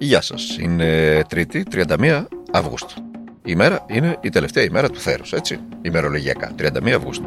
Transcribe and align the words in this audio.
Γεια 0.00 0.20
σας, 0.20 0.56
είναι 0.58 1.22
Τρίτη, 1.28 1.62
31 1.70 2.26
Αυγούστου. 2.52 2.94
Η 3.44 3.54
μέρα 3.54 3.84
είναι 3.88 4.18
η 4.20 4.28
τελευταία 4.28 4.64
ημέρα 4.64 4.90
του 4.90 5.00
θέρους, 5.00 5.32
έτσι, 5.32 5.58
ημερολογιακά, 5.82 6.52
31 6.56 6.94
Αυγούστου. 6.96 7.26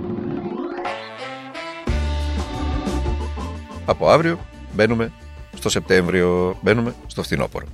Από 3.85 4.09
αύριο 4.09 4.39
μπαίνουμε 4.73 5.11
στο 5.55 5.69
Σεπτέμβριο, 5.69 6.57
μπαίνουμε 6.61 6.95
στο 7.07 7.23
φθινόπωρο. 7.23 7.65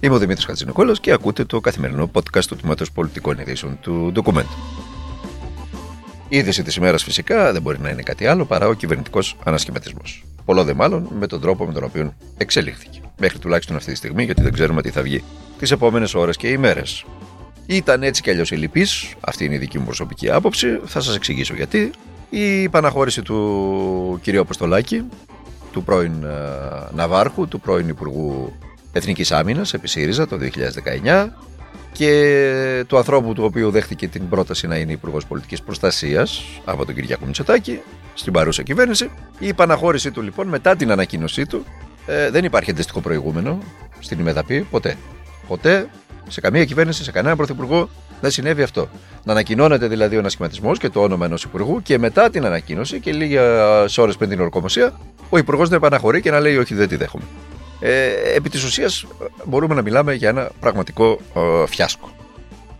Είμαι 0.00 0.14
ο 0.14 0.18
Δημήτρης 0.18 0.44
Χατζηνικόλας 0.44 1.00
και 1.00 1.12
ακούτε 1.12 1.44
το 1.44 1.60
καθημερινό 1.60 2.10
podcast 2.12 2.44
του 2.44 2.56
Τμήματος 2.56 2.92
Πολιτικών 2.92 3.38
Ειδήσεων 3.38 3.78
του 3.80 4.12
Document. 4.14 4.48
Η 6.28 6.36
είδηση 6.36 6.62
της 6.62 6.76
ημέρας 6.76 7.02
φυσικά 7.02 7.52
δεν 7.52 7.62
μπορεί 7.62 7.78
να 7.78 7.90
είναι 7.90 8.02
κάτι 8.02 8.26
άλλο 8.26 8.44
παρά 8.44 8.68
ο 8.68 8.72
κυβερνητικός 8.74 9.36
ανασχηματισμός. 9.44 10.24
Πολλό 10.44 10.64
δε 10.64 10.74
μάλλον 10.74 11.08
με 11.18 11.26
τον 11.26 11.40
τρόπο 11.40 11.66
με 11.66 11.72
τον 11.72 11.84
οποίο 11.84 12.14
εξελίχθηκε. 12.36 13.01
Μέχρι 13.24 13.38
τουλάχιστον 13.38 13.76
αυτή 13.76 13.90
τη 13.90 13.96
στιγμή, 13.96 14.24
γιατί 14.24 14.42
δεν 14.42 14.52
ξέρουμε 14.52 14.82
τι 14.82 14.90
θα 14.90 15.02
βγει 15.02 15.24
τις 15.58 15.70
επόμενες 15.70 16.14
ώρες 16.14 16.36
και 16.36 16.48
ημέρε. 16.48 16.82
Ήταν 17.66 18.02
έτσι 18.02 18.22
κι 18.22 18.30
αλλιώς 18.30 18.50
η 18.50 18.56
λυπής, 18.56 19.14
αυτή 19.20 19.44
είναι 19.44 19.54
η 19.54 19.58
δική 19.58 19.78
μου 19.78 19.84
προσωπική 19.84 20.30
άποψη, 20.30 20.80
θα 20.84 21.00
σας 21.00 21.16
εξηγήσω 21.16 21.54
γιατί. 21.54 21.90
Η 22.30 22.68
παναχώρηση 22.68 23.22
του 23.22 24.20
κ. 24.24 24.36
Αποστολάκη, 24.36 25.04
του 25.72 25.82
πρώην 25.82 26.24
ε, 26.24 26.28
Ναβάρχου, 26.94 27.48
του 27.48 27.60
πρώην 27.60 27.88
Υπουργού 27.88 28.52
Εθνικής 28.92 29.32
Άμυνας 29.32 29.74
επί 29.74 29.88
ΣΥΡΙΖΑ 29.88 30.28
το 30.28 30.38
2019, 31.04 31.28
και 31.92 32.84
του 32.86 32.96
ανθρώπου 32.96 33.32
του 33.32 33.44
οποίου 33.44 33.70
δέχτηκε 33.70 34.08
την 34.08 34.28
πρόταση 34.28 34.66
να 34.66 34.76
είναι 34.76 34.92
Υπουργός 34.92 35.26
Πολιτικής 35.26 35.62
Προστασίας 35.62 36.44
από 36.64 36.84
τον 36.84 36.94
Κυριάκο 36.94 37.26
Μητσοτάκη 37.26 37.80
στην 38.14 38.32
παρούσα 38.32 38.62
κυβέρνηση. 38.62 39.10
Η 39.38 39.48
επαναχώρησή 39.48 40.10
του 40.10 40.22
λοιπόν 40.22 40.48
μετά 40.48 40.76
την 40.76 40.90
ανακοίνωσή 40.90 41.46
του 41.46 41.64
ε, 42.06 42.30
δεν 42.30 42.44
υπάρχει 42.44 42.70
αντίστοιχο 42.70 43.00
προηγούμενο 43.00 43.58
στην 43.98 44.18
ημεδαπή 44.18 44.60
ποτέ. 44.60 44.96
Ποτέ 45.46 45.88
σε 46.28 46.40
καμία 46.40 46.64
κυβέρνηση, 46.64 47.04
σε 47.04 47.10
κανέναν 47.10 47.36
πρωθυπουργό 47.36 47.88
δεν 48.20 48.30
συνέβη 48.30 48.62
αυτό. 48.62 48.88
Να 49.24 49.32
ανακοινώνεται 49.32 49.86
δηλαδή 49.86 50.16
ο 50.16 50.18
ανασχηματισμός 50.18 50.78
και 50.78 50.88
το 50.88 51.02
όνομα 51.02 51.26
ενός 51.26 51.42
υπουργού 51.42 51.82
και 51.82 51.98
μετά 51.98 52.30
την 52.30 52.44
ανακοίνωση 52.44 53.00
και 53.00 53.12
λίγε 53.12 53.40
ώρες 53.96 54.16
πριν 54.16 54.28
την 54.28 54.40
ορκομοσία 54.40 54.92
ο 55.28 55.38
υπουργός 55.38 55.70
να 55.70 55.76
επαναχωρεί 55.76 56.20
και 56.20 56.30
να 56.30 56.40
λέει: 56.40 56.56
Όχι, 56.56 56.74
δεν 56.74 56.88
τη 56.88 56.96
δέχομαι. 56.96 57.24
Ε, 57.80 58.34
επί 58.34 58.48
της 58.48 58.64
ουσίας 58.64 59.06
μπορούμε 59.44 59.74
να 59.74 59.82
μιλάμε 59.82 60.14
για 60.14 60.28
ένα 60.28 60.50
πραγματικό 60.60 61.20
ε, 61.34 61.66
φιάσκο. 61.66 62.10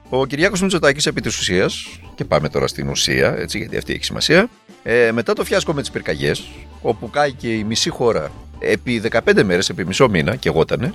Ο 0.08 0.26
Κυριάκος 0.26 0.62
Μητσοτάκης 0.62 1.06
επί 1.06 1.20
της 1.20 1.38
ουσίας, 1.38 2.00
και 2.14 2.24
πάμε 2.24 2.48
τώρα 2.48 2.66
στην 2.66 2.88
ουσία, 2.88 3.36
έτσι, 3.38 3.58
γιατί 3.58 3.76
αυτή 3.76 3.92
έχει 3.92 4.04
σημασία, 4.04 4.48
ε, 4.82 5.12
μετά 5.12 5.32
το 5.32 5.44
φιάσκο 5.44 5.72
με 5.72 5.80
τις 5.80 5.90
πυρκαγιές, 5.90 6.48
όπου 6.82 7.10
κάει 7.10 7.32
και 7.32 7.48
η 7.54 7.64
μισή 7.64 7.90
χώρα 7.90 8.30
επί 8.62 9.02
15 9.10 9.42
μέρες, 9.44 9.68
επί 9.68 9.86
μισό 9.86 10.08
μήνα 10.08 10.36
και 10.36 10.48
εγώτανε, 10.48 10.94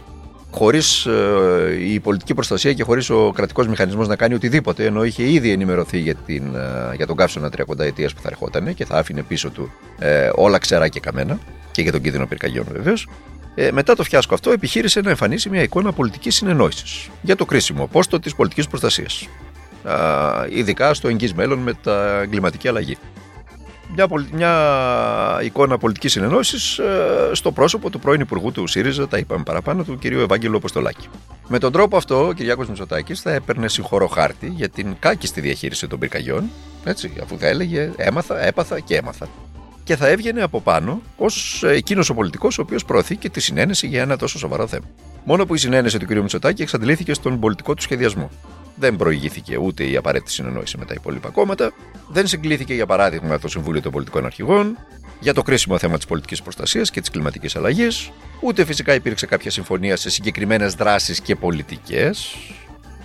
χωρίς 0.52 1.06
ε, 1.06 1.78
η 1.80 2.00
πολιτική 2.00 2.34
προστασία 2.34 2.74
και 2.74 2.84
χωρίς 2.84 3.10
ο 3.10 3.32
κρατικός 3.36 3.68
μηχανισμός 3.68 4.08
να 4.08 4.16
κάνει 4.16 4.34
οτιδήποτε, 4.34 4.86
ενώ 4.86 5.04
είχε 5.04 5.32
ήδη 5.32 5.52
ενημερωθεί 5.52 6.00
για, 6.00 6.16
την, 6.16 6.56
ε, 6.56 6.96
για 6.96 7.08
τον 7.08 7.16
καύσωνα 7.16 7.50
30 7.58 7.80
ετία 7.80 8.10
που 8.16 8.22
θα 8.22 8.28
ερχόταν 8.32 8.74
και 8.74 8.86
θα 8.86 8.98
άφηνε 8.98 9.24
πίσω 9.24 9.50
του 9.50 9.72
ε, 10.00 10.30
όλα 10.36 10.58
ξερά 10.58 10.88
και 10.88 11.00
καμένα, 11.00 11.40
και 11.72 11.82
για 11.82 11.92
τον 11.92 12.02
κίνδυνο 12.02 12.28
πυρκαγιών 12.28 12.66
βεβαίως. 12.72 13.08
Ε, 13.56 13.72
μετά 13.72 13.96
το 13.96 14.04
φιάσκο 14.04 14.34
αυτό, 14.34 14.52
επιχείρησε 14.52 15.02
να 15.02 15.10
εμφανίσει 15.10 15.50
μια 15.50 15.62
εικόνα 15.62 15.92
πολιτικής 15.92 16.36
συνεννόησης 16.36 17.10
για 17.22 17.36
το 17.36 17.46
κρίσιμο 17.46 17.88
πόστο 17.88 18.20
της 18.20 18.36
πολιτικής 18.36 18.68
προστασίας. 18.68 19.28
Ειδικά 20.50 20.94
στο 20.94 21.08
εγγύς 21.08 21.34
μέλλον 21.34 21.60
με 21.60 21.74
τα 21.74 22.20
εγκληματική 22.22 22.68
αλλαγή. 22.68 22.98
Μια, 23.96 24.08
μια 24.32 25.40
εικόνα 25.44 25.78
πολιτικής 25.78 26.12
συνεννόησης 26.12 26.78
ε, 26.78 27.30
στο 27.32 27.52
πρόσωπο 27.52 27.90
του 27.90 28.00
πρώην 28.00 28.22
Υπουργού 28.22 28.52
του 28.52 28.68
ΣΥΡΙΖΑ, 28.68 29.08
τα 29.08 29.18
είπαμε 29.18 29.44
παραπάνω, 29.44 29.84
του 29.84 29.98
κ. 30.02 30.06
Ευάγγελου 30.06 30.58
Αποστολάκη. 30.58 31.08
Με 31.48 31.60
τον 31.60 31.72
τρόπο 31.72 31.98
αυτό, 31.98 32.28
ο 32.28 32.34
Κυριάκος 32.34 32.68
Μητσοτάκης 32.68 33.22
θα 33.22 33.32
έπαιρνε 33.32 33.68
συγχωρό 33.68 34.08
χάρτη 34.08 34.48
για 34.56 34.70
την 34.70 34.96
κάκιστη 35.00 35.42
διαχείριση 35.42 35.88
των 35.88 36.00
πυρκαγιών, 36.00 36.50
έτσι, 36.84 37.14
αφού 37.24 37.38
θα 37.38 37.48
έλεγε 37.48 37.92
έμαθα, 37.96 38.46
έπαθα 38.46 38.80
και 38.80 38.96
έμαθα 38.96 39.28
και 39.88 39.96
θα 39.96 40.08
έβγαινε 40.08 40.42
από 40.42 40.62
πάνω 40.62 41.02
ως 41.18 41.64
εκείνος 41.64 42.10
ο 42.10 42.14
πολιτικός 42.14 42.58
ο 42.58 42.62
οποίος 42.62 42.86
προωθεί 42.86 43.18
τη 43.18 43.40
συνένεση 43.40 43.88
για 43.88 44.02
ένα 44.02 44.18
τόσο 44.18 44.38
σοβαρό 44.38 44.68
θέμα. 44.68 44.86
Μόνο 45.24 45.46
που 45.46 45.56
η 45.56 45.58
συνένεση 45.58 46.00
του 46.00 46.06
κ. 46.06 46.12
Μητσοτάκη 46.12 46.62
εξαντλήθηκε 46.62 47.14
στον 47.14 47.40
πολιτικό 47.40 47.74
του 47.74 47.82
σχεδιασμό. 47.82 48.30
Δεν 48.80 48.96
προηγήθηκε 48.96 49.58
ούτε 49.58 49.84
η 49.84 49.96
απαραίτητη 49.96 50.32
συνεννόηση 50.32 50.78
με 50.78 50.86
τα 50.86 50.94
υπόλοιπα 50.94 51.30
κόμματα, 51.30 51.72
δεν 52.08 52.28
συγκλήθηκε 52.28 52.74
για 52.74 52.86
παράδειγμα 52.86 53.40
το 53.40 53.48
Συμβούλιο 53.48 53.82
των 53.82 53.92
Πολιτικών 53.92 54.26
Αρχηγών 54.26 54.78
για 55.20 55.34
το 55.34 55.42
κρίσιμο 55.42 55.78
θέμα 55.78 55.98
της 55.98 56.06
πολιτικής 56.06 56.42
προστασίας 56.42 56.92
και 56.92 57.00
της 57.00 57.10
κλιματικής 57.10 57.56
αλλαγής, 57.56 58.12
ούτε 58.42 58.66
φυσικά 58.66 58.94
υπήρξε 58.94 59.26
κάποια 59.26 59.52
συμφωνία 59.52 59.96
σε 59.96 60.10
συγκεκριμένες 60.10 60.74
δράσεις 60.74 61.22
και 61.22 61.36
πολιτικές. 61.36 62.36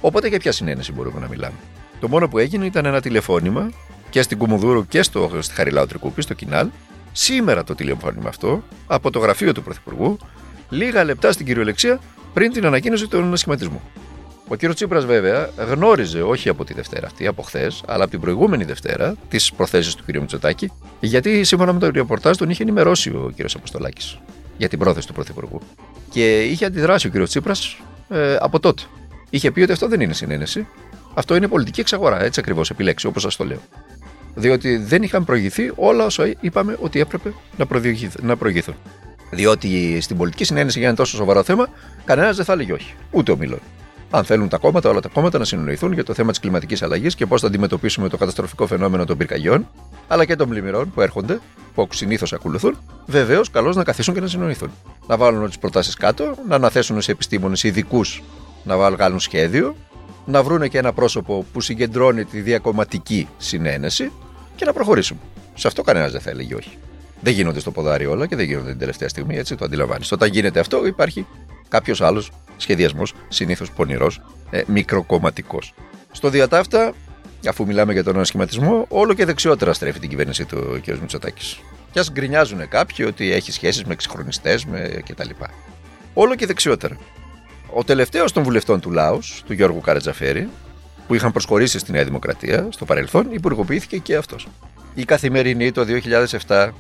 Οπότε 0.00 0.28
για 0.28 0.38
ποια 0.38 0.53
συνένεση 0.53 0.93
μπορούμε 0.93 1.21
να 1.21 1.28
μιλάμε. 1.28 1.56
Το 2.00 2.09
μόνο 2.09 2.28
που 2.28 2.38
έγινε 2.38 2.65
ήταν 2.65 2.84
ένα 2.84 3.00
τηλεφώνημα 3.00 3.72
και 4.11 4.22
στην 4.22 4.38
Κουμουδούρου 4.38 4.87
και 4.87 5.03
στο, 5.03 5.31
στη 5.41 5.55
Χαριλάου 5.55 5.87
Τρικούπη, 5.87 6.22
στο 6.22 6.34
Κινάλ, 6.34 6.69
σήμερα 7.12 7.65
το 7.65 7.75
τηλεφώνημα 7.75 8.28
αυτό 8.28 8.65
από 8.87 9.11
το 9.11 9.19
γραφείο 9.19 9.53
του 9.53 9.62
Πρωθυπουργού, 9.62 10.16
λίγα 10.69 11.05
λεπτά 11.05 11.32
στην 11.32 11.47
κυριολεξία 11.47 12.00
πριν 12.32 12.53
την 12.53 12.66
ανακοίνωση 12.66 13.06
του 13.06 13.19
ανασχηματισμού. 13.19 13.81
Ο 14.52 14.56
κ. 14.56 14.74
Τσίπρας, 14.74 15.04
βέβαια, 15.04 15.50
γνώριζε 15.56 16.22
όχι 16.22 16.48
από 16.48 16.64
τη 16.64 16.74
Δευτέρα 16.74 17.06
αυτή, 17.06 17.26
από 17.26 17.42
χθες, 17.42 17.82
αλλά 17.86 18.02
από 18.02 18.10
την 18.10 18.20
προηγούμενη 18.20 18.64
Δευτέρα, 18.64 19.14
τις 19.28 19.52
προθέσεις 19.52 19.94
του 19.94 20.04
κ. 20.06 20.16
Μητσοτάκη, 20.16 20.72
γιατί 21.00 21.44
σύμφωνα 21.44 21.72
με 21.72 21.78
το 21.78 21.90
ρεπορτάζ 21.90 22.36
τον 22.36 22.50
είχε 22.50 22.62
ενημερώσει 22.62 23.10
ο 23.10 23.32
κ. 23.36 23.40
Αποστολάκης 23.56 24.18
για 24.56 24.68
την 24.68 24.78
πρόθεση 24.78 25.06
του 25.06 25.12
Πρωθυπουργού. 25.12 25.60
Και 26.10 26.42
είχε 26.42 26.64
αντιδράσει 26.64 27.06
ο 27.06 27.10
κ. 27.10 27.22
Τσίπρας 27.22 27.76
ε, 28.08 28.36
από 28.40 28.60
τότε. 28.60 28.82
Είχε 29.30 29.50
πει 29.50 29.62
ότι 29.62 29.72
αυτό 29.72 29.88
δεν 29.88 30.00
είναι 30.00 30.12
συνένεση. 30.12 30.66
Αυτό 31.14 31.36
είναι 31.36 31.48
πολιτική 31.48 31.80
εξαγορά, 31.80 32.22
έτσι 32.22 32.40
ακριβώς 32.40 32.70
επιλέξει, 32.70 33.06
όπως 33.06 33.22
σας 33.22 33.36
το 33.36 33.44
λέω 33.44 33.60
διότι 34.34 34.76
δεν 34.76 35.02
είχαν 35.02 35.24
προηγηθεί 35.24 35.72
όλα 35.74 36.04
όσα 36.04 36.34
είπαμε 36.40 36.76
ότι 36.80 37.00
έπρεπε 37.00 37.32
να 38.22 38.36
προηγηθούν. 38.36 38.74
Διότι 39.30 40.00
στην 40.00 40.16
πολιτική 40.16 40.44
συνένεση 40.44 40.78
για 40.78 40.88
ένα 40.88 40.96
τόσο 40.96 41.16
σοβαρό 41.16 41.42
θέμα, 41.42 41.69
κανένας 42.04 42.36
δεν 42.36 42.44
θα 42.44 42.52
έλεγε 42.52 42.72
όχι. 42.72 42.94
Ούτε 43.10 43.32
ο 43.32 43.36
Μήλων. 43.36 43.60
Αν 44.15 44.25
θέλουν 44.25 44.49
τα 44.49 44.59
κόμματα, 44.59 44.91
όλα 44.91 45.00
τα 45.00 45.09
κόμματα 45.09 45.39
να 45.39 45.45
συνοηθούν 45.45 45.93
για 45.93 46.05
το 46.05 46.15
θέμα 46.15 46.31
της 46.31 46.41
κλιματικής 46.41 46.83
αλλαγής 46.83 47.15
και 47.15 47.27
πώς 47.27 47.41
θα 47.41 47.47
αντιμετωπίσουμε 47.47 48.09
το 48.09 48.17
καταστροφικό 48.17 48.67
φαινόμενο 48.67 49.05
των 49.05 49.17
πυρκαγιών, 49.17 49.69
αλλά 50.09 50.25
και 50.25 50.37
των 50.37 50.49
πλημμυρών 50.49 50.91
που 50.91 51.00
έρχονται, 51.00 51.41
που 51.75 51.89
συνήθως 51.93 52.33
ακολουθούν, 52.33 52.78
βεβαίως 53.06 53.50
καλώς 53.50 53.77
να 53.77 53.84
καθίσουν 53.84 54.15
και 54.15 54.21
να 54.21 54.27
συνοηθούν. 54.27 54.71
Να 55.06 55.17
βάλουν 55.17 55.47
τις 55.47 55.59
προτάσεις 55.59 55.95
κάτω, 55.95 56.34
να 56.49 56.55
αναθέσουν 56.55 57.00
σε 57.00 57.11
επιστήμονες 57.11 57.62
ειδικούς 57.62 58.23
να 58.65 58.77
βάλουν 58.77 59.21
σχέδιο, 59.21 59.77
να 60.25 60.43
βρούνε 60.43 60.69
και 60.69 60.79
ένα 60.79 60.93
πρόσωπο 60.93 61.47
που 61.53 61.61
συγκεντρώνει 61.61 62.25
τη 62.25 62.41
διακομματική 62.41 63.29
συνένεση 63.39 64.12
και 64.56 64.65
να 64.65 64.73
προχωρήσουμε. 64.73 65.21
Σε 65.55 65.67
αυτό 65.67 65.83
κανένας 65.83 66.12
δεν 66.12 66.21
θα 66.21 66.31
έλεγε 66.31 66.55
όχι. 66.55 66.79
Δεν 67.21 67.33
γίνονται 67.33 67.61
στο 67.61 67.71
ποδάρι 67.71 68.06
όλα 68.06 68.27
και 68.27 68.37
δεν 68.37 68.44
γίνονται 68.44 68.71
την 68.71 68.79
τελευταία 68.79 69.09
στιγμή, 69.09 69.37
έτσι 69.37 69.56
το 69.56 69.65
αντιλαμβάνεις. 69.65 70.12
Όταν 70.12 70.31
γίνεται 70.31 70.61
αυτό, 70.61 70.87
υπάρχει 70.87 71.27
κάποιος 71.69 72.00
άλλος 72.00 72.31
σχεδιασμός, 72.62 73.15
συνήθως 73.28 73.71
πονηρός, 73.71 74.21
ε, 74.50 74.62
μικροκομματικός. 74.67 75.75
Στο 76.12 76.28
διατάφτα, 76.28 76.95
αφού 77.49 77.67
μιλάμε 77.67 77.93
για 77.93 78.05
τον 78.05 78.15
ανασχηματισμό, 78.15 78.87
όλο 78.89 79.15
και 79.15 79.25
δεξιότερα 79.25 79.73
στρέφει 79.73 79.99
την 79.99 80.09
κυβέρνηση 80.09 80.45
του 80.45 80.81
κ. 80.84 80.89
Μητσοτάκης. 81.00 81.59
Κι 81.93 81.99
ας 81.99 82.12
γκρινιάζουν 82.12 82.69
κάποιοι 82.69 83.06
ότι 83.09 83.33
έχει 83.33 83.53
σχέσεις 83.53 83.84
με 83.84 83.93
εξυγχρονιστές 83.93 84.65
με 84.65 85.03
κτλ. 85.09 85.31
Όλο 86.15 86.34
και 86.34 86.47
δεξιότερα. 86.47 86.97
Ο 87.75 87.84
τελευταίος 87.84 88.33
των 88.33 88.43
βουλευτών 88.43 88.81
του 88.81 88.91
Λάους, 88.91 89.43
του 89.47 89.53
Γιώργου 89.53 89.81
Καρατζαφέρη, 89.81 90.49
που 91.06 91.15
είχαν 91.15 91.33
προσχωρήσει 91.33 91.79
στη 91.79 91.93
Νέα 91.93 92.05
Δημοκρατία 92.05 92.69
στο 92.71 92.84
παρελθόν, 92.84 93.27
υπουργοποιήθηκε 93.31 93.97
και 93.99 94.17
αυτός. 94.17 94.49
Η 94.94 95.05
καθημερινή 95.05 95.73
το 95.73 95.84
2007, 95.84 96.75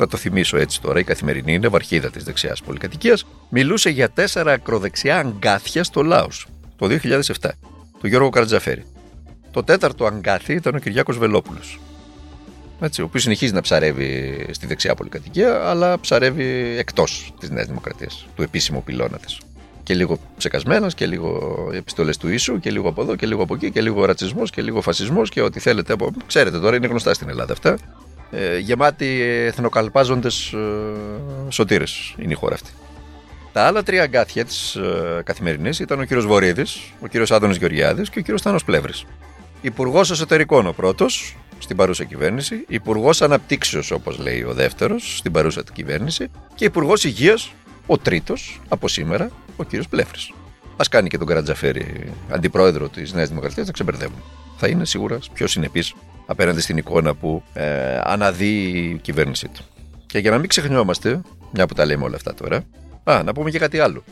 να 0.00 0.08
το 0.08 0.16
θυμίσω 0.16 0.56
έτσι 0.56 0.80
τώρα, 0.80 0.98
η 0.98 1.04
καθημερινή 1.04 1.54
είναι 1.54 1.68
βαρχίδα 1.68 2.10
της 2.10 2.24
δεξιάς 2.24 2.62
πολυκατοικίας, 2.62 3.26
μιλούσε 3.48 3.90
για 3.90 4.10
τέσσερα 4.10 4.52
ακροδεξιά 4.52 5.18
αγκάθια 5.18 5.84
στο 5.84 6.02
Λάους 6.02 6.46
το 6.76 6.86
2007, 6.86 7.50
του 8.00 8.06
Γιώργου 8.06 8.28
Καρατζαφέρη. 8.28 8.84
Το 9.50 9.64
τέταρτο 9.64 10.06
αγκάθι 10.06 10.52
ήταν 10.52 10.74
ο 10.74 10.78
Κυριάκος 10.78 11.18
Βελόπουλος. 11.18 11.80
Έτσι, 12.80 13.02
ο 13.02 13.04
οποίος 13.04 13.22
συνεχίζει 13.22 13.52
να 13.52 13.60
ψαρεύει 13.60 14.46
στη 14.50 14.66
δεξιά 14.66 14.94
πολυκατοικία, 14.94 15.68
αλλά 15.68 16.00
ψαρεύει 16.00 16.76
εκτός 16.78 17.34
της 17.40 17.50
Νέας 17.50 17.66
Δημοκρατίας, 17.66 18.26
του 18.34 18.42
επίσημου 18.42 18.82
πυλώνα 18.82 19.18
τη 19.18 19.36
και 19.88 19.94
λίγο 19.94 20.18
ψεκασμένος 20.36 20.94
και 20.94 21.06
λίγο 21.06 21.70
επιστολές 21.74 22.16
του 22.16 22.28
ίσου 22.28 22.58
και 22.58 22.70
λίγο 22.70 22.88
από 22.88 23.02
εδώ 23.02 23.16
και 23.16 23.26
λίγο 23.26 23.42
από 23.42 23.54
εκεί 23.54 23.70
και 23.70 23.80
λίγο 23.80 24.04
ρατσισμός 24.04 24.50
και 24.50 24.62
λίγο 24.62 24.80
φασισμός 24.80 25.30
και 25.30 25.40
ό,τι 25.40 25.60
θέλετε. 25.60 25.92
Από... 25.92 26.10
Ξέρετε 26.26 26.58
τώρα 26.58 26.76
είναι 26.76 26.86
γνωστά 26.86 27.14
στην 27.14 27.28
Ελλάδα 27.28 27.52
αυτά. 27.52 27.78
Ε, 28.30 28.58
γεμάτοι 28.58 29.20
εθνοκαλπάζοντες 29.46 30.52
ε, 30.52 30.58
σωτήρες 31.48 32.14
είναι 32.18 32.32
η 32.32 32.34
χώρα 32.34 32.54
αυτή. 32.54 32.70
Τα 33.52 33.62
άλλα 33.62 33.82
τρία 33.82 34.02
αγκάθια 34.02 34.44
της 34.44 34.74
ε, 34.74 35.22
καθημερινής 35.24 35.78
ήταν 35.78 36.00
ο 36.00 36.04
κύριος 36.04 36.26
Βορύδης, 36.26 36.80
ο 37.00 37.06
κύριος 37.06 37.30
Άδωνο 37.30 37.52
Γεωργιάδης 37.52 38.10
και 38.10 38.18
ο 38.18 38.22
κύριος 38.22 38.42
Θάνος 38.42 38.64
Πλεύρης. 38.64 39.04
Υπουργός 39.60 40.10
Εσωτερικών 40.10 40.66
ο 40.66 40.72
πρώτος 40.72 41.36
στην 41.58 41.76
παρούσα 41.76 42.04
κυβέρνηση, 42.04 42.64
Υπουργός 42.68 43.22
Αναπτύξεως, 43.22 43.90
όπως 43.90 44.18
λέει 44.18 44.42
ο 44.42 44.52
δεύτερος, 44.52 45.16
στην 45.16 45.32
παρούσα 45.32 45.62
κυβέρνηση 45.72 46.30
και 46.54 46.64
Υπουργός 46.64 47.04
Υγείας 47.04 47.52
Ο 47.86 47.98
τρίτος, 47.98 48.60
από 48.68 48.88
σήμερα, 48.88 49.30
ο 49.56 49.64
κύριος 49.64 49.88
Πλέφρη. 49.88 50.18
Α 50.76 50.84
κάνει 50.90 51.08
και 51.08 51.18
τον 51.18 51.26
Καρατζαφέρη 51.26 52.12
αντιπρόεδρο 52.30 52.88
της 52.88 53.12
Νέας 53.12 53.28
Δημοκρατίας, 53.28 53.66
θα 53.66 53.72
ξεμπερδεύουν. 53.72 54.22
Θα 54.56 54.68
είναι 54.68 54.84
σίγουρα 54.84 55.18
πιο 55.32 55.46
συνεπής 55.46 55.94
απέναντι 56.30 56.60
στην 56.60 56.76
εικόνα 56.76 57.14
που 57.14 57.42
ε, 57.52 58.00
αναδεί 58.02 58.68
η 58.68 58.98
κυβέρνησή 59.02 59.48
του. 59.48 59.64
Και 60.06 60.18
για 60.18 60.30
να 60.30 60.38
μην 60.38 60.48
ξεχνιόμαστε, 60.48 61.20
μια 61.52 61.66
που 61.66 61.74
τα 61.74 61.84
λέμε 61.84 62.04
όλα 62.04 62.16
αυτά 62.16 62.34
τώρα, 62.34 62.64
α, 63.04 63.22
να 63.24 63.32
πούμε 63.32 63.50
και 63.50 63.58
κάτι 63.58 63.78
άλλο 63.78 64.02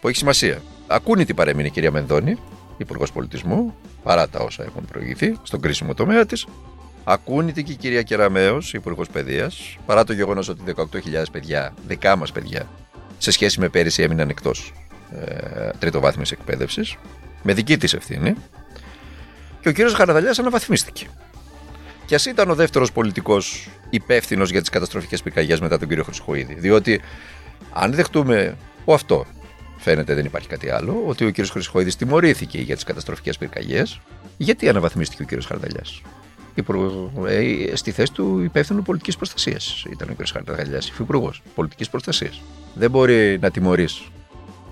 που 0.00 0.08
έχει 0.08 0.16
σημασία. 0.16 0.62
Ακούνητη 0.86 1.34
παρέμεινε 1.34 1.68
η 1.68 1.70
κυρία 1.70 1.90
Μενδώνη, 1.90 2.36
Υπουργός 2.76 3.12
Πολιτισμού, 3.12 3.74
παρά 4.02 4.28
τα 4.28 4.38
όσα 4.38 4.64
έχουν 4.64 4.84
προηγηθεί 4.84 5.36
στον 5.42 5.60
κρίσιμο 5.60 5.94
τομέα 5.94 6.26
της. 6.26 6.46
Ακούνητη 7.04 7.62
και 7.62 7.72
η 7.72 7.76
κυρία 7.76 8.02
Κεραμέο, 8.02 8.58
Υπουργός 8.72 9.08
Παιδείας, 9.08 9.76
παρά 9.86 10.04
το 10.04 10.12
γεγονός 10.12 10.48
ότι 10.48 10.62
18.000 10.76 10.84
παιδιά, 11.32 11.74
δικά 11.86 12.16
μας 12.16 12.32
παιδιά, 12.32 12.68
σε 13.18 13.30
σχέση 13.30 13.60
με 13.60 13.68
πέρυσι 13.68 14.02
έμειναν 14.02 14.28
εκτός 14.28 14.72
ε, 15.14 15.70
τριτοβάθμιας 15.78 16.30
εκπαίδευσης, 16.32 16.96
με 17.42 17.52
δική 17.52 17.76
της 17.76 17.94
ευθύνη. 17.94 18.34
Και 19.60 19.68
ο 19.68 19.72
κύριος 19.72 19.94
Χαραδαλιάς 19.94 20.38
αναβαθμίστηκε. 20.38 21.06
Και 22.10 22.16
ας 22.16 22.26
ήταν 22.26 22.50
ο 22.50 22.54
δεύτερος 22.54 22.92
πολιτικός 22.92 23.68
υπεύθυνος 23.90 24.50
για 24.50 24.60
τις 24.60 24.70
καταστροφικές 24.70 25.22
πυρκαγιές 25.22 25.60
μετά 25.60 25.78
τον 25.78 25.88
κύριο 25.88 26.04
Χρυσοχοίδη. 26.04 26.54
Διότι 26.54 27.00
αν 27.72 27.92
δεχτούμε 27.92 28.56
ο 28.84 28.94
αυτό, 28.94 29.26
φαίνεται 29.78 30.14
δεν 30.14 30.24
υπάρχει 30.24 30.48
κάτι 30.48 30.70
άλλο, 30.70 31.02
ότι 31.06 31.24
ο 31.24 31.30
κύριος 31.30 31.50
Χρυσοχοίδης 31.50 31.96
τιμωρήθηκε 31.96 32.60
για 32.60 32.74
τις 32.74 32.84
καταστροφικές 32.84 33.38
πυρκαγιές, 33.38 34.00
γιατί 34.36 34.68
αναβαθμίστηκε 34.68 35.22
ο 35.22 35.24
κύριος 35.24 35.46
Χαρδαλιάς; 35.46 36.02
Ε, 37.26 37.76
στη 37.76 37.90
θέση 37.90 38.12
του 38.12 38.40
υπεύθυνου 38.42 38.82
πολιτικής 38.82 39.16
προστασίας 39.16 39.84
ήταν 39.90 40.08
ο 40.10 40.22
κ. 40.22 40.28
Χαρδαλιάς, 40.28 40.88
υφυπουργός 40.88 41.42
πολιτικής 41.54 41.90
προστασίας. 41.90 42.42
Δεν 42.74 42.90
μπορεί 42.90 43.38
να 43.40 43.50
τιμωρείς 43.50 44.02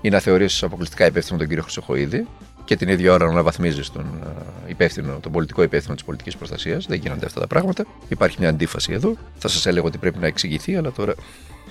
ή 0.01 0.09
να 0.09 0.19
θεωρήσει 0.19 0.65
αποκλειστικά 0.65 1.05
υπεύθυνο 1.05 1.37
τον 1.37 1.47
κύριο 1.47 1.63
Χρυσοχοίδη 1.63 2.27
και 2.69 2.75
την 2.75 2.87
ίδια 2.87 3.13
ώρα 3.13 3.25
να 3.25 3.31
αναβαθμίζει 3.31 3.81
τον, 3.93 4.05
ε, 4.23 4.69
υπεύθυνο, 4.69 5.19
τον 5.21 5.31
πολιτικό 5.31 5.63
υπεύθυνο 5.63 5.95
της 5.95 6.03
πολιτικής 6.03 6.35
προστασίας. 6.35 6.85
Δεν 6.85 6.99
γίνονται 6.99 7.25
αυτά 7.25 7.39
τα 7.39 7.47
πράγματα. 7.47 7.85
Υπάρχει 8.07 8.37
μια 8.39 8.49
αντίφαση 8.49 8.93
εδώ. 8.93 9.15
Θα 9.37 9.47
σας 9.47 9.65
έλεγα 9.65 9.85
ότι 9.85 9.97
πρέπει 9.97 10.19
να 10.19 10.27
εξηγηθεί, 10.27 10.75
αλλά 10.75 10.91
τώρα 10.91 11.13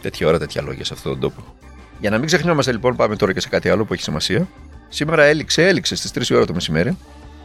τέτοια 0.02 0.26
ώρα 0.26 0.38
τέτοια 0.38 0.62
λόγια 0.62 0.84
σε 0.84 0.94
αυτόν 0.94 1.12
τον 1.12 1.20
τόπο. 1.20 1.54
Για 2.00 2.10
να 2.10 2.18
μην 2.18 2.26
ξεχνιόμαστε 2.26 2.72
λοιπόν, 2.72 2.96
πάμε 2.96 3.16
τώρα 3.16 3.32
και 3.32 3.40
σε 3.40 3.48
κάτι 3.48 3.68
άλλο 3.68 3.84
που 3.84 3.92
έχει 3.92 4.02
σημασία. 4.02 4.48
Σήμερα 4.88 5.24
έληξε, 5.24 5.66
έληξε 5.66 5.96
στις 5.96 6.30
3 6.30 6.36
ώρα 6.36 6.44
το 6.44 6.54
μεσημέρι 6.54 6.96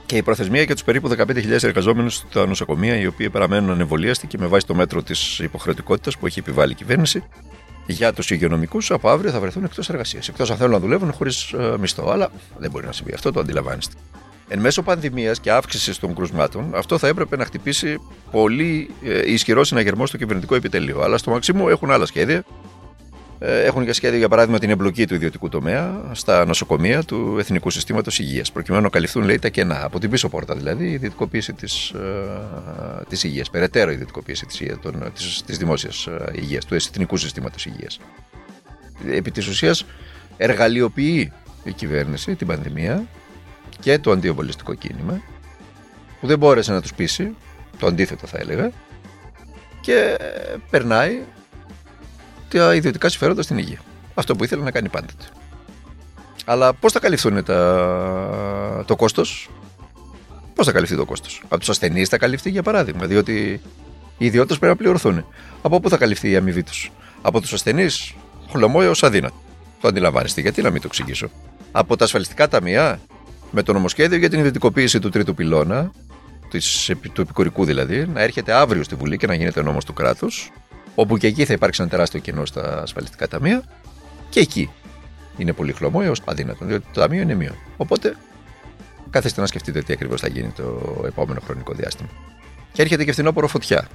και 0.05 0.17
η 0.17 0.21
προθεσμία 0.21 0.61
για 0.61 0.73
τους 0.73 0.83
περίπου 0.83 1.09
15.000 1.17 1.63
εργαζόμενους 1.63 2.15
στα 2.15 2.47
νοσοκομεία, 2.47 2.99
οι 2.99 3.05
οποίοι 3.05 3.29
παραμένουν 3.29 3.69
ανεμβολίαστοι 3.69 4.27
και 4.27 4.37
με 4.37 4.45
βάση 4.45 4.65
το 4.65 4.75
μέτρο 4.75 5.03
της 5.03 5.39
υποχρεωτικότητας 5.39 6.17
που 6.17 6.25
έχει 6.25 6.39
επιβάλει 6.39 6.71
η 6.71 6.75
κυβέρνηση, 6.75 7.23
για 7.85 8.13
τους 8.13 8.31
υγειονομικούς 8.31 8.91
από 8.91 9.09
αύριο 9.09 9.31
θα 9.31 9.39
βρεθούν 9.39 9.63
εκτός 9.63 9.89
εργασίας. 9.89 10.27
Εκτός 10.27 10.51
αν 10.51 10.57
θέλουν 10.57 10.71
να 10.71 10.79
δουλεύουν 10.79 11.13
χωρίς 11.13 11.51
ε, 11.51 11.75
μισθό. 11.79 12.09
Αλλά 12.09 12.31
δεν 12.57 12.71
μπορεί 12.71 12.85
να 12.85 12.91
συμβεί 12.91 13.13
αυτό, 13.13 13.31
το 13.31 13.39
αντιλαμβάνεστε. 13.39 13.93
Εν 14.47 14.59
μέσω 14.59 14.81
πανδημίας 14.81 15.39
και 15.39 15.51
αύξησης 15.51 15.99
των 15.99 16.15
κρουσμάτων, 16.15 16.75
αυτό 16.75 16.97
θα 16.97 17.07
έπρεπε 17.07 17.37
να 17.37 17.45
χτυπήσει 17.45 17.97
πολύ 18.31 18.89
ε, 19.03 19.31
ισχυρό 19.31 19.63
συναγερμό 19.63 20.05
στο 20.05 20.17
κυβερνητικό 20.17 20.55
επιτελείο. 20.55 21.01
Αλλά 21.01 21.17
στο 21.17 21.31
Μαξίμου 21.31 21.69
έχουν 21.69 21.91
άλλα 21.91 22.05
σχέδια 22.05 22.37
ε, 22.37 22.43
έχουν 23.45 23.83
για 23.83 23.93
σχέδιο, 23.93 24.17
για 24.17 24.29
παράδειγμα, 24.29 24.59
την 24.59 24.69
εμπλοκή 24.69 25.07
του 25.07 25.13
ιδιωτικού 25.15 25.49
τομέα 25.49 26.01
στα 26.11 26.45
νοσοκομεία 26.45 27.03
του 27.03 27.35
Εθνικού 27.39 27.69
Συστήματος 27.69 28.19
Υγείας, 28.19 28.51
προκειμένου 28.51 28.83
να 28.83 28.89
καλυφθούν 28.89 29.23
λέει, 29.23 29.39
τα 29.39 29.49
κενά. 29.49 29.83
Από 29.83 29.99
την 29.99 30.09
πίσω 30.09 30.29
πόρτα 30.29 30.55
δηλαδή, 30.55 30.85
η 30.85 30.91
ιδιωτικοποίηση 30.91 31.53
της 31.53 31.93
της 33.09 33.23
ε, 33.23 33.27
υγείας, 33.27 33.49
περαιτέρω 33.49 33.91
ιδιωτικοποίηση 33.91 34.45
της 34.45 34.61
της, 35.45 35.57
δημόσιας 35.57 36.05
ε, 36.05 36.31
υγείας, 36.35 36.65
του 36.65 36.75
Εθνικού 36.75 37.17
Συστήματος 37.17 37.65
Υγείας. 37.65 37.99
Επί 39.11 39.31
της 39.31 39.47
ουσίας, 39.47 39.85
εργαλειοποιεί 40.37 41.31
η 41.63 41.71
κυβέρνηση 41.71 42.35
την 42.35 42.47
πανδημία 42.47 43.07
και 43.79 43.99
το 43.99 44.11
αντιεμβολιστικό 44.11 44.73
κίνημα, 44.73 45.21
που 46.19 46.27
δεν 46.27 46.37
μπόρεσε 46.37 46.71
να 46.71 46.81
τους 46.81 46.93
πείσει, 46.93 47.35
το 47.79 47.87
αντίθετο 47.87 48.27
θα 48.27 48.37
έλεγα, 48.39 48.71
και 49.81 50.17
περνάει 50.69 51.19
τα 52.57 52.75
ιδιωτικά 52.75 53.09
συμφέροντα 53.09 53.41
στην 53.41 53.57
υγεία. 53.57 53.79
Αυτό 54.13 54.35
που 54.35 54.43
ήθελε 54.43 54.63
να 54.63 54.71
κάνει 54.71 54.89
πάντοτε. 54.89 55.23
Αλλά 56.45 56.73
πώς 56.73 56.91
θα 56.91 56.99
καλυφθούν 56.99 57.43
τα... 57.43 58.83
το 58.87 58.95
κόστος, 58.95 59.49
Πώς 60.55 60.65
θα 60.65 60.71
καλυφθεί 60.71 60.95
το 60.95 61.05
κόστος; 61.05 61.41
Από 61.43 61.59
τους 61.59 61.69
ασθενείς 61.69 62.09
θα 62.09 62.17
καλυφθεί 62.17 62.49
για 62.49 62.63
παράδειγμα, 62.63 63.05
διότι 63.05 63.61
οι 64.17 64.25
ιδιώτες 64.25 64.57
πρέπει 64.57 64.73
να 64.73 64.79
πληρωθούν. 64.79 65.25
Από 65.61 65.79
πού 65.79 65.89
θα 65.89 65.97
καλυφθεί 65.97 66.29
η 66.29 66.35
αμοιβή 66.35 66.63
τους; 66.63 66.91
Από 67.21 67.41
τους 67.41 67.53
ασθενείς, 67.53 68.13
χολομό 68.49 68.79
έω 68.81 68.91
αδύνατο. 69.01 69.35
Το 69.81 69.87
αντιλαμβάνεστε, 69.87 70.41
γιατί 70.41 70.61
να 70.61 70.69
μην 70.69 70.81
το 70.81 70.87
εξηγήσω. 70.87 71.29
Από 71.71 71.97
τα 71.97 72.03
ασφαλιστικά 72.03 72.47
ταμεία, 72.47 72.99
με 73.51 73.63
το 73.63 73.73
νομοσχέδιο 73.73 74.17
για 74.17 74.29
την 74.29 74.39
ιδιωτικοποίηση 74.39 74.99
του 74.99 75.09
τρίτου 75.09 75.33
πυλώνα, 75.33 75.91
του 77.13 77.21
επικορικού 77.21 77.65
δηλαδή, 77.65 78.07
να 78.07 78.21
έρχεται 78.21 78.53
αύριο 78.53 78.83
στη 78.83 78.95
Βουλή 78.95 79.17
και 79.17 79.27
να 79.27 79.33
γίνεται 79.33 79.61
νόμος 79.61 79.85
του 79.85 79.93
κράτους, 79.93 80.51
όπου 80.95 81.17
και 81.17 81.27
εκεί 81.27 81.45
θα 81.45 81.53
υπάρξει 81.53 81.81
ένα 81.81 81.91
τεράστιο 81.91 82.19
κενό 82.19 82.45
στα 82.45 82.81
ασφαλιστικά 82.81 83.27
ταμεία 83.27 83.63
και 84.29 84.39
εκεί 84.39 84.69
είναι 85.37 85.53
πολύ 85.53 85.71
χλωμό 85.71 85.99
έως 86.03 86.21
αδύνατο, 86.25 86.65
διότι 86.65 86.85
το 86.93 86.99
ταμείο 86.99 87.21
είναι 87.21 87.33
μείον. 87.33 87.55
Οπότε 87.77 88.15
κάθεστε 89.09 89.41
να 89.41 89.47
σκεφτείτε 89.47 89.81
τι 89.81 89.93
ακριβώς 89.93 90.21
θα 90.21 90.27
γίνει 90.27 90.49
το 90.49 91.03
επόμενο 91.05 91.39
χρονικό 91.45 91.73
διάστημα. 91.73 92.09
Και 92.71 92.81
έρχεται 92.81 93.03
και 93.03 93.11
φθινόπωρο 93.11 93.47
φωτιά. 93.47 93.87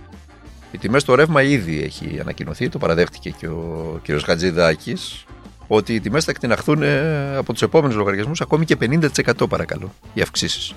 Οι 0.72 0.78
τιμές 0.78 1.02
στο 1.02 1.14
ρεύμα 1.14 1.42
ήδη 1.42 1.82
έχει 1.82 2.18
ανακοινωθεί, 2.20 2.68
το 2.68 2.78
παραδέχτηκε 2.78 3.30
και 3.30 3.48
ο 3.48 4.00
κ. 4.02 4.24
Χατζηδάκης, 4.24 5.24
ότι 5.66 5.94
οι 5.94 6.00
τιμές 6.00 6.24
θα 6.24 6.30
εκτιναχθούν 6.30 6.82
ε, 6.82 7.36
από 7.36 7.52
τους 7.52 7.62
επόμενους 7.62 7.96
λογαριασμούς 7.96 8.40
ακόμη 8.40 8.64
και 8.64 8.76
50% 8.80 9.48
παρακαλώ, 9.48 9.92
οι 10.14 10.20
αυξήσεις. 10.20 10.74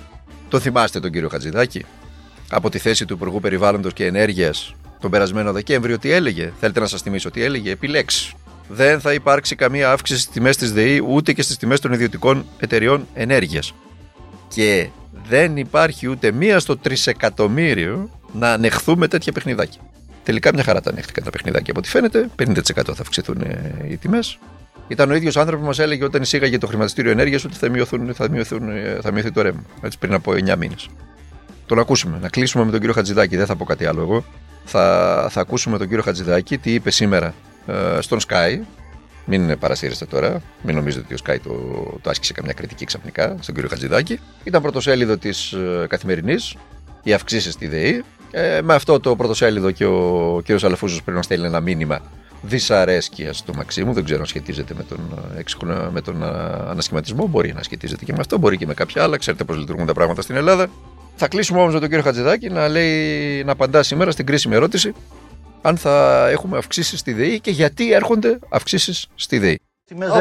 Το 0.48 0.60
θυμάστε 0.60 1.00
τον 1.00 1.10
κύριο 1.10 1.28
Χατζηδάκη, 1.28 1.84
από 2.50 2.70
τη 2.70 2.78
θέση 2.78 3.04
του 3.04 3.14
Υπουργού 3.14 3.40
Περιβάλλοντος 3.40 3.92
και 3.92 4.06
Ενέργειας 4.06 4.74
τον 5.02 5.10
περασμένο 5.10 5.52
Δεκέμβριο 5.52 5.98
τι 5.98 6.10
έλεγε. 6.10 6.52
Θέλετε 6.60 6.80
να 6.80 6.86
σας 6.86 7.02
θυμίσω 7.02 7.30
τι 7.30 7.42
έλεγε. 7.42 7.70
Επιλέξει. 7.70 8.34
Δεν 8.68 9.00
θα 9.00 9.12
υπάρξει 9.12 9.56
καμία 9.56 9.90
αύξηση 9.90 10.20
στις 10.20 10.34
τιμές 10.34 10.56
της 10.56 10.72
ΔΕΗ 10.72 11.02
ούτε 11.08 11.32
και 11.32 11.42
στις 11.42 11.56
τιμές 11.56 11.80
των 11.80 11.92
ιδιωτικών 11.92 12.44
εταιριών 12.58 13.06
ενέργειας. 13.14 13.74
Και 14.48 14.88
δεν 15.28 15.56
υπάρχει 15.56 16.08
ούτε 16.08 16.32
μία 16.32 16.58
στο 16.58 16.76
τρισεκατομμύριο 16.76 18.10
να 18.32 18.52
ανεχθούμε 18.52 19.08
τέτοια 19.08 19.32
παιχνιδάκια. 19.32 19.80
Τελικά 20.24 20.50
μια 20.54 20.62
χαρά 20.62 20.80
τα 20.80 20.90
ανέχτηκαν 20.90 21.24
τα 21.24 21.30
παιχνιδάκια 21.30 21.70
από 21.70 21.78
ό,τι 21.78 21.88
φαίνεται. 21.88 22.28
50% 22.38 22.94
θα 22.94 23.02
αυξηθούν 23.02 23.40
ε, 23.40 23.86
οι 23.88 23.96
τιμές. 23.96 24.38
Ήταν 24.88 25.10
ο 25.10 25.14
ίδιος 25.14 25.36
άνθρωπος 25.36 25.60
που 25.60 25.66
μας 25.66 25.78
έλεγε 25.78 26.04
όταν 26.04 26.22
εισήγαγε 26.22 26.58
το 26.58 26.66
χρηματιστήριο 26.66 27.10
ενέργειας 27.10 27.44
ότι 27.44 27.56
θα, 27.56 27.70
μειωθούν, 27.70 28.14
θα, 28.14 28.30
μειωθούν, 28.30 28.70
ε, 28.70 28.98
θα 29.02 29.12
μειωθεί 29.12 29.30
το 29.30 29.42
ρεύμα. 29.42 29.62
Έτσι 29.82 29.98
πριν 29.98 30.14
από 30.14 30.32
9 30.32 30.56
μήνες. 30.56 30.88
Τον 31.66 31.78
ακούσουμε. 31.78 32.18
Να 32.20 32.28
κλείσουμε 32.28 32.64
με 32.64 32.70
τον 32.70 32.80
κύριο 32.80 32.94
Χατζηδάκη. 32.94 33.36
Δεν 33.36 33.46
θα 33.46 33.56
πω 33.56 33.64
κάτι 33.64 33.86
άλλο 33.86 34.00
εγώ 34.00 34.24
θα, 34.64 35.26
θα 35.30 35.40
ακούσουμε 35.40 35.78
τον 35.78 35.88
κύριο 35.88 36.02
Χατζηδάκη 36.02 36.58
τι 36.58 36.74
είπε 36.74 36.90
σήμερα 36.90 37.34
ε, 37.66 38.00
στον 38.00 38.18
Sky. 38.28 38.58
Μην 39.24 39.58
παρασύρεστε 39.58 40.04
τώρα, 40.04 40.42
μην 40.62 40.74
νομίζετε 40.74 41.04
ότι 41.04 41.14
ο 41.14 41.24
Sky 41.26 41.38
το, 41.42 41.52
το 42.00 42.10
άσκησε 42.10 42.32
καμιά 42.32 42.52
κριτική 42.52 42.84
ξαφνικά 42.84 43.36
στον 43.40 43.54
κύριο 43.54 43.68
Χατζηδάκη. 43.70 44.20
Ήταν 44.44 44.62
πρωτοσέλιδο 44.62 45.18
της 45.18 45.52
ε, 45.52 45.86
καθημερινής, 45.88 46.56
οι 47.02 47.12
αυξήσεις 47.12 47.52
στη 47.52 47.66
ΔΕΗ. 47.66 48.04
Ε, 48.30 48.60
με 48.62 48.74
αυτό 48.74 49.00
το 49.00 49.16
πρωτοσέλιδο 49.16 49.70
και 49.70 49.84
ο 49.84 50.40
κύριος 50.44 50.64
Αλαφούζος 50.64 51.02
πρέπει 51.02 51.16
να 51.16 51.22
στέλνει 51.22 51.46
ένα 51.46 51.60
μήνυμα 51.60 52.00
δυσαρέσκεια 52.42 53.34
του 53.44 53.54
Μαξίμου. 53.54 53.92
Δεν 53.92 54.04
ξέρω 54.04 54.20
αν 54.20 54.26
σχετίζεται 54.26 54.74
με 54.74 54.82
τον, 54.82 54.98
ε, 55.70 55.90
με 55.92 56.00
τον 56.00 56.22
ε, 56.22 56.26
ανασχηματισμό. 56.68 57.26
Μπορεί 57.26 57.52
να 57.52 57.62
σχετίζεται 57.62 58.04
και 58.04 58.12
με 58.12 58.18
αυτό, 58.20 58.38
μπορεί 58.38 58.56
και 58.56 58.66
με 58.66 58.74
κάποια 58.74 59.02
άλλα. 59.02 59.16
Ξέρετε 59.16 59.44
πώς 59.44 59.56
λειτουργούν 59.56 59.86
τα 59.86 59.92
πράγματα 59.92 60.22
στην 60.22 60.36
Ελλάδα. 60.36 60.66
Θα 61.16 61.28
κλείσουμε 61.28 61.60
όμως 61.60 61.74
με 61.74 61.80
τον 61.80 61.88
κύριο 61.88 62.04
Χατζηδάκη 62.04 62.48
να, 62.48 62.68
λέει, 62.68 63.44
να 63.44 63.52
απαντά 63.52 63.82
σήμερα 63.82 64.10
στην 64.10 64.26
κρίσιμη 64.26 64.54
ερώτηση 64.54 64.94
αν 65.62 65.76
θα 65.76 66.26
έχουμε 66.30 66.58
αυξήσεις 66.58 66.98
στη 66.98 67.12
ΔΕΗ 67.12 67.40
και 67.40 67.50
γιατί 67.50 67.92
έρχονται 67.92 68.38
αυξήσεις 68.48 69.06
στη 69.14 69.38
ΔΕΗ. 69.38 69.60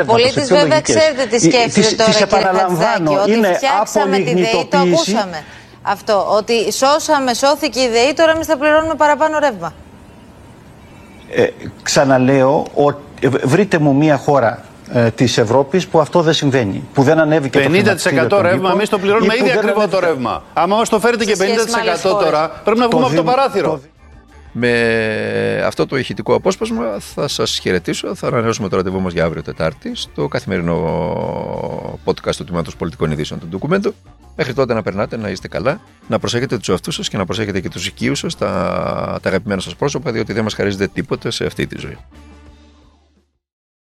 Ο 0.02 0.06
πολίτης 0.06 0.48
βέβαια 0.50 0.82
ξέρετε 0.82 1.26
τι 1.30 1.40
σκέφτεται 1.40 1.96
τώρα, 1.96 2.12
κύριε 2.12 2.52
Χατζηδάκη, 2.54 3.16
ότι 3.16 3.32
είναι 3.32 3.54
φτιάξαμε 3.54 4.18
τη 4.18 4.34
ΔΕΗ, 4.34 4.68
το 4.70 4.78
ακούσαμε. 4.78 5.44
Αυτό, 5.82 6.26
ότι 6.30 6.74
σώσαμε, 6.74 7.34
σώθηκε 7.34 7.80
η 7.80 7.90
ΔΕΗ, 7.90 8.14
τώρα 8.14 8.32
εμείς 8.32 8.48
θα 8.48 8.58
πληρώνουμε 8.58 8.96
παραπάνω 8.96 9.40
ρεύμα. 9.40 9.74
Ε, 11.30 11.48
ξαναλέω, 11.82 12.66
ο, 12.76 13.00
βρείτε 13.44 13.78
μου 13.78 13.96
μια 13.96 14.18
χώρα 14.18 14.66
ε, 14.94 15.12
της 15.12 15.38
Ευρώπης 15.38 15.88
που 15.88 16.00
αυτό 16.00 16.22
δεν 16.22 16.34
συμβαίνει. 16.34 16.84
Που 16.94 17.04
δεν 17.04 17.20
ανέβηκε 17.20 17.70
50% 18.24 18.28
το 18.30 18.42
ρεύμα, 18.42 18.72
εμείς 18.72 18.90
το 18.90 19.00
πληρώνουμε 19.00 19.34
ήδη 19.40 19.52
ακριβό 19.52 19.88
το 19.88 20.00
ρεύμα. 20.00 20.44
Άμα 20.54 20.76
μα 20.76 20.84
το 20.84 21.00
φέρετε 21.00 21.26
και 21.26 21.36
50% 21.38 22.10
τώρα, 22.24 22.62
πρέπει 22.64 22.80
να 22.80 22.88
βγούμε 22.88 23.06
από 23.06 23.16
το 23.16 23.24
παράθυρο. 23.24 23.82
Με 24.54 25.64
αυτό 25.66 25.86
το 25.86 25.98
ηχητικό 25.98 26.36
απόσπασμα 26.36 27.00
θα 27.00 27.28
σας 27.28 27.60
χαιρετήσω. 27.60 28.16
Θα 28.16 28.28
ανανεώσουμε 28.28 28.70
το 28.70 28.76
ραντεβού 28.76 29.02
μας 29.02 29.14
για 29.14 29.24
αύριο 29.24 29.42
Τετάρτη 29.42 29.92
στο 29.96 30.28
καθημερινό 30.28 32.00
podcast 32.06 32.36
του 32.36 32.44
Τμήματος 32.44 32.76
Πολιτικών 32.76 33.12
Ειδήσεων 33.12 33.40
του 33.40 33.48
Ντοκουμέντου. 33.48 33.94
Μέχρι 34.36 34.54
τότε 34.54 34.74
να 34.74 34.82
περνάτε, 34.82 35.18
να 35.18 35.30
είστε 35.30 35.48
καλά, 35.48 35.82
να 36.08 36.20
προσέχετε 36.20 36.58
τους 36.58 36.70
εαυτούς 36.70 36.96
σας 36.96 37.10
και 37.10 37.18
να 37.18 37.26
προσέχετε 37.26 37.60
και 37.60 37.70
τους 37.70 37.88
οικείους 37.88 38.20
σας, 38.20 38.38
τα, 38.38 38.48
τα 39.22 39.30
αγαπημένα 39.30 39.62
σας 39.62 39.76
πρόσωπα, 39.76 40.12
διότι 40.12 40.34
δεν 40.34 40.44
μας 40.44 40.54
χαρίζετε 40.54 40.88
τίποτε 40.88 41.32
σε 41.32 41.46
αυτή 41.46 41.68
τη 41.68 41.80
ζωή. 41.80 41.98